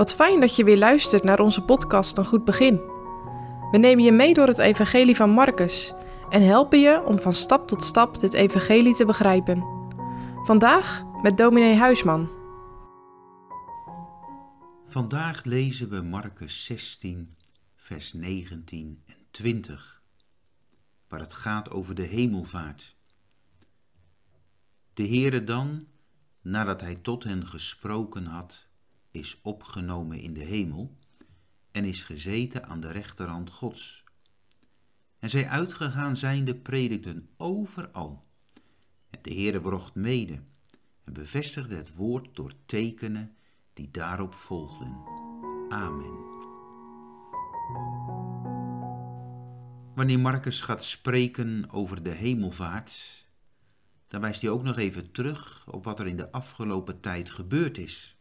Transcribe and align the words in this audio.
Wat 0.00 0.14
fijn 0.14 0.40
dat 0.40 0.56
je 0.56 0.64
weer 0.64 0.78
luistert 0.78 1.22
naar 1.22 1.40
onze 1.40 1.62
podcast 1.62 2.18
Een 2.18 2.24
Goed 2.24 2.44
Begin. 2.44 2.76
We 3.70 3.78
nemen 3.78 4.04
je 4.04 4.12
mee 4.12 4.34
door 4.34 4.46
het 4.46 4.58
Evangelie 4.58 5.16
van 5.16 5.30
Marcus 5.30 5.92
en 6.28 6.42
helpen 6.42 6.80
je 6.80 7.02
om 7.04 7.18
van 7.18 7.32
stap 7.32 7.68
tot 7.68 7.82
stap 7.82 8.20
dit 8.20 8.34
Evangelie 8.34 8.94
te 8.94 9.04
begrijpen. 9.04 9.64
Vandaag 10.42 11.02
met 11.22 11.36
dominee 11.36 11.76
Huisman. 11.76 12.30
Vandaag 14.86 15.44
lezen 15.44 15.88
we 15.88 16.00
Marcus 16.00 16.64
16, 16.64 17.36
vers 17.76 18.12
19 18.12 19.02
en 19.06 19.16
20, 19.30 20.02
waar 21.08 21.20
het 21.20 21.32
gaat 21.32 21.70
over 21.70 21.94
de 21.94 22.02
hemelvaart. 22.02 22.96
De 24.94 25.06
Heere 25.06 25.44
dan, 25.44 25.86
nadat 26.40 26.80
hij 26.80 26.94
tot 26.94 27.24
hen 27.24 27.46
gesproken 27.46 28.26
had, 28.26 28.68
is 29.10 29.40
opgenomen 29.42 30.20
in 30.20 30.34
de 30.34 30.44
hemel 30.44 30.96
en 31.70 31.84
is 31.84 32.02
gezeten 32.02 32.66
aan 32.66 32.80
de 32.80 32.90
rechterhand 32.90 33.50
Gods. 33.50 34.04
En 35.18 35.30
zij 35.30 35.48
uitgegaan 35.48 36.16
zijnde 36.16 36.54
predikten 36.54 37.28
overal. 37.36 38.24
En 39.10 39.18
de 39.22 39.34
Heere 39.34 39.62
wrocht 39.62 39.94
mede 39.94 40.40
en 41.04 41.12
bevestigde 41.12 41.76
het 41.76 41.94
woord 41.94 42.36
door 42.36 42.52
tekenen 42.66 43.36
die 43.72 43.90
daarop 43.90 44.34
volgden. 44.34 44.96
Amen. 45.68 46.28
Wanneer 49.94 50.20
Marcus 50.20 50.60
gaat 50.60 50.84
spreken 50.84 51.70
over 51.70 52.02
de 52.02 52.10
hemelvaart, 52.10 53.24
dan 54.08 54.20
wijst 54.20 54.40
hij 54.40 54.50
ook 54.50 54.62
nog 54.62 54.76
even 54.76 55.12
terug 55.12 55.66
op 55.68 55.84
wat 55.84 56.00
er 56.00 56.06
in 56.06 56.16
de 56.16 56.32
afgelopen 56.32 57.00
tijd 57.00 57.30
gebeurd 57.30 57.78
is. 57.78 58.19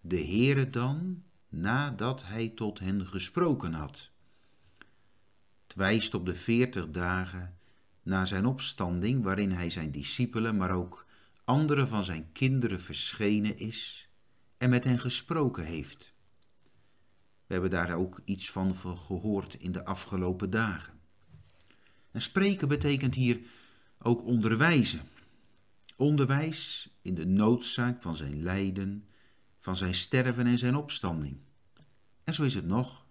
De 0.00 0.16
Heere 0.16 0.70
dan, 0.70 1.22
nadat 1.48 2.24
hij 2.24 2.48
tot 2.48 2.78
hen 2.78 3.06
gesproken 3.06 3.72
had. 3.72 4.10
Het 5.66 5.76
wijst 5.76 6.14
op 6.14 6.26
de 6.26 6.34
veertig 6.34 6.90
dagen 6.90 7.58
na 8.02 8.24
zijn 8.24 8.46
opstanding, 8.46 9.22
waarin 9.22 9.50
hij 9.50 9.70
zijn 9.70 9.90
discipelen, 9.90 10.56
maar 10.56 10.70
ook 10.70 11.06
andere 11.44 11.86
van 11.86 12.04
zijn 12.04 12.32
kinderen 12.32 12.80
verschenen 12.80 13.58
is 13.58 14.08
en 14.58 14.70
met 14.70 14.84
hen 14.84 14.98
gesproken 14.98 15.64
heeft. 15.64 16.12
We 17.46 17.54
hebben 17.54 17.70
daar 17.70 17.94
ook 17.94 18.20
iets 18.24 18.50
van 18.50 18.76
gehoord 18.76 19.54
in 19.54 19.72
de 19.72 19.84
afgelopen 19.84 20.50
dagen. 20.50 21.00
En 22.10 22.22
spreken 22.22 22.68
betekent 22.68 23.14
hier 23.14 23.40
ook 23.98 24.24
onderwijzen. 24.24 25.00
Onderwijs 25.96 26.90
in 27.02 27.14
de 27.14 27.26
noodzaak 27.26 28.00
van 28.00 28.16
zijn 28.16 28.42
lijden, 28.42 29.08
van 29.58 29.76
zijn 29.76 29.94
sterven 29.94 30.46
en 30.46 30.58
zijn 30.58 30.76
opstanding. 30.76 31.38
En 32.24 32.34
zo 32.34 32.42
is 32.42 32.54
het 32.54 32.66
nog. 32.66 33.06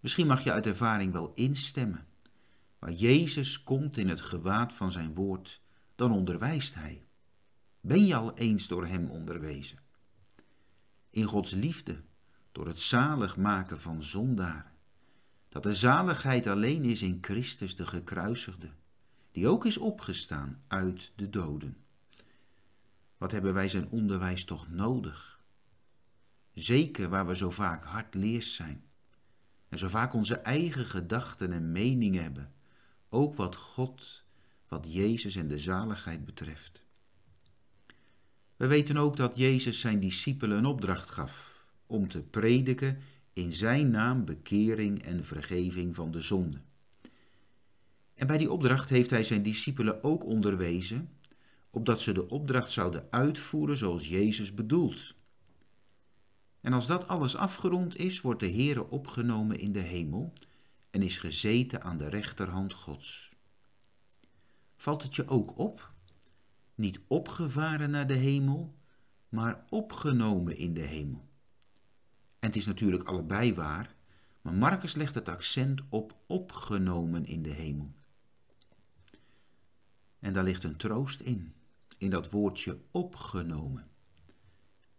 Misschien 0.00 0.26
mag 0.26 0.44
je 0.44 0.52
uit 0.52 0.66
ervaring 0.66 1.12
wel 1.12 1.32
instemmen. 1.34 2.06
Waar 2.78 2.92
Jezus 2.92 3.62
komt 3.62 3.96
in 3.96 4.08
het 4.08 4.20
gewaad 4.20 4.72
van 4.72 4.92
zijn 4.92 5.14
woord, 5.14 5.60
dan 5.94 6.12
onderwijst 6.12 6.74
hij. 6.74 7.06
Ben 7.80 8.06
je 8.06 8.14
al 8.14 8.34
eens 8.34 8.66
door 8.66 8.86
hem 8.86 9.10
onderwezen? 9.10 9.78
In 11.10 11.24
Gods 11.24 11.52
liefde, 11.52 12.02
door 12.52 12.66
het 12.66 12.80
zalig 12.80 13.36
maken 13.36 13.80
van 13.80 14.02
zondaren. 14.02 14.72
Dat 15.48 15.62
de 15.62 15.74
zaligheid 15.74 16.46
alleen 16.46 16.84
is 16.84 17.02
in 17.02 17.18
Christus 17.20 17.76
de 17.76 17.86
gekruisigde, 17.86 18.70
die 19.32 19.48
ook 19.48 19.66
is 19.66 19.76
opgestaan 19.76 20.62
uit 20.66 21.12
de 21.16 21.30
doden. 21.30 21.76
Wat 23.16 23.32
hebben 23.32 23.54
wij 23.54 23.68
zijn 23.68 23.88
onderwijs 23.88 24.44
toch 24.44 24.68
nodig? 24.68 25.35
Zeker 26.56 27.08
waar 27.08 27.26
we 27.26 27.36
zo 27.36 27.50
vaak 27.50 27.84
hardleers 27.84 28.54
zijn. 28.54 28.84
En 29.68 29.78
zo 29.78 29.88
vaak 29.88 30.14
onze 30.14 30.34
eigen 30.34 30.84
gedachten 30.84 31.52
en 31.52 31.72
meningen 31.72 32.22
hebben. 32.22 32.52
Ook 33.08 33.34
wat 33.34 33.56
God, 33.56 34.24
wat 34.68 34.92
Jezus 34.92 35.36
en 35.36 35.48
de 35.48 35.58
zaligheid 35.58 36.24
betreft. 36.24 36.82
We 38.56 38.66
weten 38.66 38.96
ook 38.96 39.16
dat 39.16 39.36
Jezus 39.36 39.80
zijn 39.80 40.00
discipelen 40.00 40.58
een 40.58 40.66
opdracht 40.66 41.10
gaf 41.10 41.66
om 41.86 42.08
te 42.08 42.22
prediken 42.22 42.98
in 43.32 43.52
zijn 43.52 43.90
naam 43.90 44.24
bekering 44.24 45.02
en 45.02 45.24
vergeving 45.24 45.94
van 45.94 46.10
de 46.10 46.20
zonde. 46.20 46.60
En 48.14 48.26
bij 48.26 48.38
die 48.38 48.52
opdracht 48.52 48.88
heeft 48.88 49.10
hij 49.10 49.22
zijn 49.22 49.42
discipelen 49.42 50.04
ook 50.04 50.24
onderwezen, 50.24 51.10
opdat 51.70 52.00
ze 52.00 52.12
de 52.12 52.28
opdracht 52.28 52.70
zouden 52.70 53.06
uitvoeren 53.10 53.76
zoals 53.76 54.08
Jezus 54.08 54.54
bedoelt. 54.54 55.14
En 56.66 56.72
als 56.72 56.86
dat 56.86 57.08
alles 57.08 57.36
afgerond 57.36 57.96
is, 57.96 58.20
wordt 58.20 58.40
de 58.40 58.50
Heere 58.50 58.90
opgenomen 58.90 59.58
in 59.58 59.72
de 59.72 59.80
hemel 59.80 60.32
en 60.90 61.02
is 61.02 61.18
gezeten 61.18 61.82
aan 61.82 61.96
de 61.96 62.08
rechterhand 62.08 62.72
Gods. 62.72 63.32
Valt 64.76 65.02
het 65.02 65.14
je 65.14 65.28
ook 65.28 65.58
op? 65.58 65.92
Niet 66.74 67.00
opgevaren 67.06 67.90
naar 67.90 68.06
de 68.06 68.14
hemel, 68.14 68.74
maar 69.28 69.64
opgenomen 69.68 70.56
in 70.56 70.74
de 70.74 70.80
hemel. 70.82 71.28
En 72.38 72.48
het 72.48 72.56
is 72.56 72.66
natuurlijk 72.66 73.08
allebei 73.08 73.54
waar, 73.54 73.94
maar 74.42 74.54
Marcus 74.54 74.94
legt 74.94 75.14
het 75.14 75.28
accent 75.28 75.80
op 75.88 76.16
opgenomen 76.26 77.26
in 77.26 77.42
de 77.42 77.52
hemel. 77.52 77.94
En 80.18 80.32
daar 80.32 80.44
ligt 80.44 80.64
een 80.64 80.76
troost 80.76 81.20
in, 81.20 81.54
in 81.98 82.10
dat 82.10 82.30
woordje 82.30 82.78
opgenomen. 82.90 83.90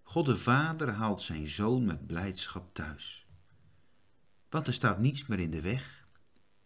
God 0.09 0.25
de 0.25 0.37
Vader 0.37 0.89
haalt 0.89 1.21
zijn 1.21 1.47
zoon 1.47 1.85
met 1.85 2.07
blijdschap 2.07 2.73
thuis. 2.73 3.27
Want 4.49 4.67
er 4.67 4.73
staat 4.73 4.99
niets 4.99 5.25
meer 5.25 5.39
in 5.39 5.51
de 5.51 5.61
weg. 5.61 6.07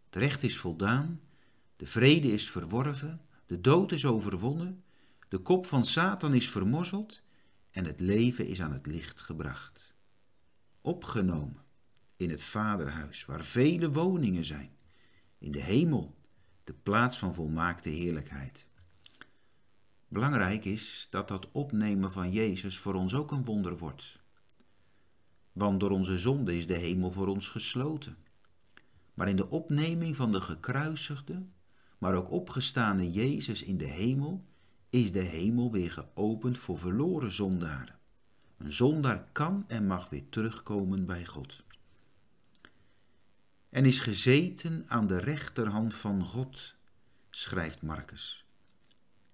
Het 0.05 0.15
recht 0.15 0.43
is 0.43 0.57
voldaan, 0.57 1.21
de 1.75 1.85
vrede 1.85 2.27
is 2.31 2.49
verworven, 2.49 3.21
de 3.45 3.61
dood 3.61 3.91
is 3.91 4.05
overwonnen, 4.05 4.83
de 5.29 5.37
kop 5.37 5.65
van 5.65 5.85
Satan 5.85 6.33
is 6.33 6.49
vermorzeld 6.49 7.21
en 7.71 7.85
het 7.85 7.99
leven 7.99 8.47
is 8.47 8.61
aan 8.61 8.73
het 8.73 8.85
licht 8.85 9.21
gebracht. 9.21 9.95
Opgenomen 10.81 11.63
in 12.17 12.29
het 12.29 12.43
Vaderhuis, 12.43 13.25
waar 13.25 13.45
vele 13.45 13.91
woningen 13.91 14.45
zijn, 14.45 14.75
in 15.37 15.51
de 15.51 15.61
hemel, 15.61 16.17
de 16.63 16.73
plaats 16.73 17.17
van 17.17 17.33
volmaakte 17.33 17.89
heerlijkheid. 17.89 18.67
Belangrijk 20.11 20.65
is 20.65 21.07
dat 21.09 21.27
dat 21.27 21.51
opnemen 21.51 22.11
van 22.11 22.31
Jezus 22.31 22.77
voor 22.77 22.93
ons 22.93 23.13
ook 23.13 23.31
een 23.31 23.43
wonder 23.43 23.77
wordt. 23.77 24.19
Want 25.51 25.79
door 25.79 25.89
onze 25.89 26.19
zonde 26.19 26.57
is 26.57 26.67
de 26.67 26.77
hemel 26.77 27.11
voor 27.11 27.27
ons 27.27 27.47
gesloten. 27.47 28.17
Maar 29.13 29.29
in 29.29 29.35
de 29.35 29.49
opneming 29.49 30.15
van 30.15 30.31
de 30.31 30.41
gekruisigde, 30.41 31.45
maar 31.97 32.13
ook 32.13 32.31
opgestane 32.31 33.11
Jezus 33.11 33.63
in 33.63 33.77
de 33.77 33.85
hemel, 33.85 34.45
is 34.89 35.11
de 35.11 35.19
hemel 35.19 35.71
weer 35.71 35.91
geopend 35.91 36.57
voor 36.57 36.77
verloren 36.77 37.31
zondaren. 37.31 37.99
Een 38.57 38.73
zondaar 38.73 39.27
kan 39.31 39.63
en 39.67 39.87
mag 39.87 40.09
weer 40.09 40.29
terugkomen 40.29 41.05
bij 41.05 41.25
God. 41.25 41.63
En 43.69 43.85
is 43.85 43.99
gezeten 43.99 44.83
aan 44.87 45.07
de 45.07 45.19
rechterhand 45.19 45.93
van 45.93 46.25
God, 46.25 46.75
schrijft 47.29 47.81
Marcus. 47.81 48.45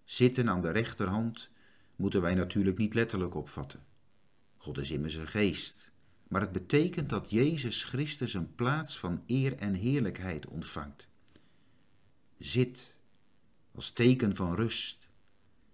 Zitten 0.07 0.49
aan 0.49 0.61
de 0.61 0.71
rechterhand 0.71 1.49
moeten 1.95 2.21
wij 2.21 2.35
natuurlijk 2.35 2.77
niet 2.77 2.93
letterlijk 2.93 3.35
opvatten. 3.35 3.83
God 4.57 4.77
is 4.77 4.91
immers 4.91 5.15
een 5.15 5.27
geest, 5.27 5.91
maar 6.27 6.41
het 6.41 6.51
betekent 6.51 7.09
dat 7.09 7.29
Jezus 7.29 7.83
Christus 7.83 8.33
een 8.33 8.55
plaats 8.55 8.99
van 8.99 9.23
eer 9.25 9.55
en 9.55 9.73
heerlijkheid 9.73 10.47
ontvangt. 10.47 11.07
Zit 12.37 12.93
als 13.71 13.91
teken 13.91 14.35
van 14.35 14.55
rust 14.55 15.09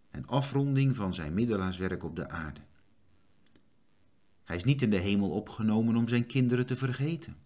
en 0.09 0.27
afronding 0.27 0.95
van 0.95 1.13
zijn 1.13 1.33
middelaarswerk 1.33 2.03
op 2.03 2.15
de 2.15 2.29
aarde. 2.29 2.61
Hij 4.43 4.55
is 4.55 4.63
niet 4.63 4.81
in 4.81 4.89
de 4.89 4.99
hemel 4.99 5.29
opgenomen 5.29 5.95
om 5.95 6.07
zijn 6.07 6.25
kinderen 6.25 6.65
te 6.65 6.75
vergeten. 6.75 7.37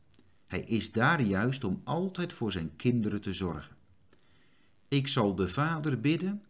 Hij 0.45 0.61
is 0.61 0.91
daar 0.91 1.21
juist 1.21 1.63
om 1.63 1.81
altijd 1.83 2.33
voor 2.33 2.51
zijn 2.51 2.75
kinderen 2.75 3.21
te 3.21 3.33
zorgen. 3.33 3.75
Ik 4.87 5.07
zal 5.07 5.35
de 5.35 5.47
Vader 5.47 5.99
bidden 5.99 6.43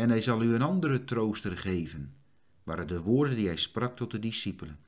en 0.00 0.10
hij 0.10 0.20
zal 0.20 0.42
u 0.42 0.54
een 0.54 0.62
andere 0.62 1.04
trooster 1.04 1.58
geven, 1.58 2.14
waren 2.62 2.86
de 2.86 3.00
woorden 3.00 3.36
die 3.36 3.46
hij 3.46 3.56
sprak 3.56 3.96
tot 3.96 4.10
de 4.10 4.18
discipelen. 4.18 4.78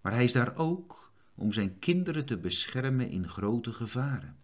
Maar 0.00 0.12
hij 0.12 0.24
is 0.24 0.32
daar 0.32 0.56
ook 0.56 1.12
om 1.34 1.52
zijn 1.52 1.78
kinderen 1.78 2.26
te 2.26 2.38
beschermen 2.38 3.10
in 3.10 3.28
grote 3.28 3.72
gevaren. 3.72 4.36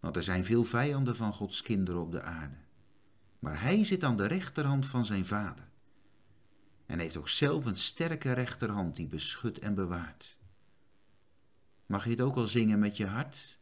Want 0.00 0.16
er 0.16 0.22
zijn 0.22 0.44
veel 0.44 0.64
vijanden 0.64 1.16
van 1.16 1.32
Gods 1.32 1.62
kinderen 1.62 2.00
op 2.00 2.12
de 2.12 2.22
aarde. 2.22 2.56
Maar 3.38 3.60
hij 3.60 3.84
zit 3.84 4.04
aan 4.04 4.16
de 4.16 4.26
rechterhand 4.26 4.86
van 4.86 5.06
zijn 5.06 5.26
vader. 5.26 5.68
En 6.86 6.98
heeft 6.98 7.16
ook 7.16 7.28
zelf 7.28 7.64
een 7.64 7.76
sterke 7.76 8.32
rechterhand 8.32 8.96
die 8.96 9.08
beschut 9.08 9.58
en 9.58 9.74
bewaart. 9.74 10.38
Mag 11.86 12.04
je 12.04 12.10
het 12.10 12.20
ook 12.20 12.36
al 12.36 12.46
zingen 12.46 12.78
met 12.78 12.96
je 12.96 13.06
hart? 13.06 13.58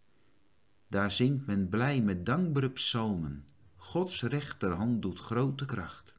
Daar 0.88 1.10
zingt 1.10 1.46
men 1.46 1.68
blij 1.68 2.00
met 2.00 2.26
dankbare 2.26 2.70
psalmen 2.70 3.46
Gods 3.82 4.22
rechterhand 4.22 5.02
doet 5.02 5.18
grote 5.18 5.64
kracht. 5.64 6.14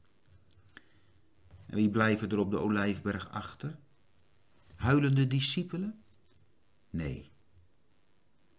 En 1.65 1.75
wie 1.75 1.89
blijven 1.89 2.30
er 2.30 2.38
op 2.38 2.51
de 2.51 2.60
olijfberg 2.60 3.30
achter? 3.30 3.77
huilende 4.75 5.27
discipelen? 5.27 6.04
Nee. 6.89 7.31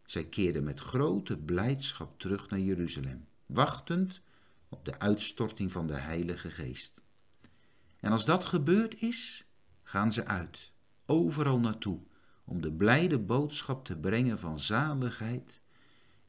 Zij 0.05 0.25
keerden 0.25 0.65
met 0.65 0.81
grote 0.81 1.39
blijdschap 1.39 2.19
terug 2.19 2.51
naar 2.51 2.61
Jeruzalem, 2.61 3.27
wachtend 3.47 4.21
op 4.69 4.85
de 4.85 4.99
uitstorting 4.99 5.73
van 5.73 5.87
de 5.87 5.97
Heilige 5.97 6.51
Geest. 6.51 7.03
En 8.01 8.13
als 8.13 8.25
dat 8.25 8.45
gebeurd 8.45 9.01
is, 9.01 9.47
gaan 9.83 10.13
ze 10.13 10.27
uit, 10.27 10.73
overal 11.07 11.61
naartoe, 11.61 12.01
om 12.45 12.61
de 12.61 12.73
blijde 12.73 13.19
boodschap 13.19 13.85
te 13.85 13.97
brengen 13.97 14.39
van 14.39 14.59
zaligheid 14.59 15.63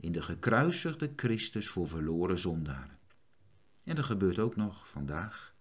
in 0.05 0.11
de 0.11 0.21
gekruisigde 0.21 1.13
Christus 1.15 1.67
voor 1.67 1.87
verloren 1.87 2.39
zondaren. 2.39 2.99
En 3.83 3.95
dat 3.95 4.05
gebeurt 4.05 4.39
ook 4.39 4.55
nog 4.55 4.89
vandaag. 4.89 5.55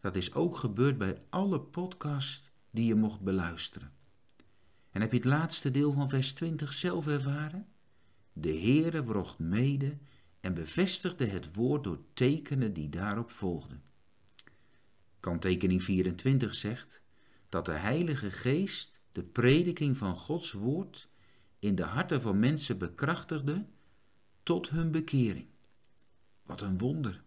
Dat 0.00 0.16
is 0.16 0.34
ook 0.34 0.56
gebeurd 0.56 0.98
bij 0.98 1.18
alle 1.30 1.60
podcasts 1.60 2.50
die 2.70 2.86
je 2.86 2.94
mocht 2.94 3.20
beluisteren. 3.20 3.92
En 4.90 5.00
heb 5.00 5.10
je 5.10 5.16
het 5.16 5.26
laatste 5.26 5.70
deel 5.70 5.92
van 5.92 6.08
vers 6.08 6.32
20 6.32 6.72
zelf 6.72 7.06
ervaren? 7.06 7.66
De 8.32 8.58
Heere 8.58 9.04
wrocht 9.04 9.38
mede 9.38 9.98
en 10.40 10.54
bevestigde 10.54 11.26
het 11.26 11.54
woord 11.54 11.84
door 11.84 11.98
tekenen 12.12 12.72
die 12.72 12.88
daarop 12.88 13.30
volgden. 13.30 13.82
Kanttekening 15.20 15.82
24 15.82 16.54
zegt 16.54 17.00
dat 17.48 17.64
de 17.64 17.72
Heilige 17.72 18.30
Geest 18.30 19.00
de 19.12 19.22
prediking 19.22 19.96
van 19.96 20.16
Gods 20.16 20.52
woord 20.52 21.08
in 21.64 21.74
de 21.74 21.82
harten 21.82 22.22
van 22.22 22.38
mensen 22.38 22.78
bekrachtigde 22.78 23.66
tot 24.42 24.70
hun 24.70 24.90
bekering. 24.90 25.46
Wat 26.42 26.60
een 26.60 26.78
wonder. 26.78 27.22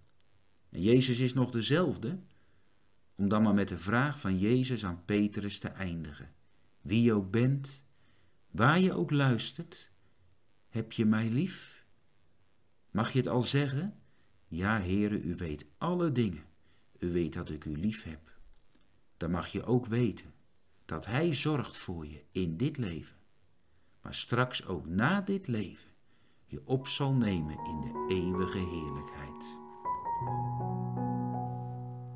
En 0.70 0.82
Jezus 0.82 1.20
is 1.20 1.34
nog 1.34 1.52
dezelfde, 1.52 2.20
om 3.16 3.28
dan 3.28 3.44
maar 3.44 3.54
met 3.54 3.68
de 3.68 3.78
vraag 3.78 4.20
van 4.20 4.40
Jezus 4.40 4.86
aan 4.86 5.06
Petrus 5.06 5.60
te 5.60 5.68
eindigen. 5.68 6.34
Wie 6.82 7.02
je 7.02 7.14
ook 7.14 7.32
bent, 7.32 7.82
waar 8.52 8.80
je 8.80 8.94
ook 8.94 9.12
luistert, 9.12 9.92
heb 10.70 10.92
je 10.92 11.06
mij 11.06 11.30
lief? 11.30 11.86
Mag 12.92 13.12
je 13.12 13.18
het 13.18 13.28
al 13.28 13.42
zeggen? 13.42 14.00
Ja, 14.48 14.80
Heere, 14.80 15.22
u 15.22 15.36
weet 15.36 15.66
alle 15.78 16.12
dingen. 16.12 16.44
U 16.98 17.12
weet 17.12 17.34
dat 17.34 17.50
ik 17.50 17.66
u 17.66 17.78
lief 17.78 18.04
heb. 18.04 18.32
Dan 19.18 19.32
mag 19.32 19.48
je 19.48 19.64
ook 19.64 19.86
weten 19.86 20.34
dat 20.86 21.06
Hij 21.06 21.34
zorgt 21.34 21.78
voor 21.78 22.08
je 22.08 22.24
in 22.32 22.58
dit 22.58 22.78
leven, 22.78 23.18
maar 24.08 24.16
straks 24.16 24.66
ook 24.66 24.86
na 24.86 25.22
dit 25.22 25.48
leven 25.48 25.90
je 26.46 26.62
op 26.66 26.88
zal 26.88 27.14
nemen 27.14 27.58
in 27.66 27.82
de 27.82 28.06
eeuwige 28.16 28.58
heerlijkheid. 28.58 29.44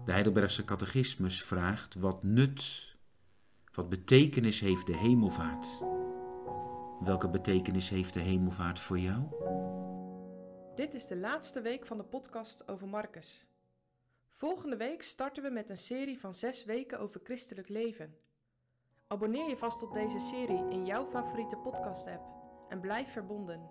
De 0.05 0.11
Heidelbergse 0.11 0.63
catechismus 0.65 1.43
vraagt 1.43 1.95
wat 1.95 2.23
nut, 2.23 2.95
wat 3.73 3.89
betekenis 3.89 4.59
heeft 4.59 4.85
de 4.85 4.95
hemelvaart? 4.95 5.67
Welke 6.99 7.29
betekenis 7.29 7.89
heeft 7.89 8.13
de 8.13 8.19
hemelvaart 8.19 8.79
voor 8.79 8.99
jou? 8.99 9.21
Dit 10.75 10.93
is 10.93 11.07
de 11.07 11.17
laatste 11.17 11.61
week 11.61 11.85
van 11.85 11.97
de 11.97 12.03
podcast 12.03 12.67
over 12.67 12.87
Marcus. 12.87 13.45
Volgende 14.31 14.77
week 14.77 15.03
starten 15.03 15.43
we 15.43 15.49
met 15.49 15.69
een 15.69 15.77
serie 15.77 16.19
van 16.19 16.33
zes 16.33 16.65
weken 16.65 16.99
over 16.99 17.21
christelijk 17.23 17.69
leven. 17.69 18.15
Abonneer 19.11 19.49
je 19.49 19.57
vast 19.57 19.83
op 19.83 19.93
deze 19.93 20.19
serie 20.19 20.69
in 20.69 20.85
jouw 20.85 21.05
favoriete 21.05 21.57
podcast-app 21.57 22.21
en 22.69 22.79
blijf 22.79 23.11
verbonden. 23.11 23.69